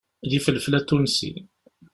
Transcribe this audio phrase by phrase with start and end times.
[0.29, 1.31] D ifelfel atunsi.